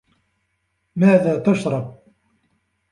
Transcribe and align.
ماذا 0.95 1.39
تشرب؟ 1.39 1.73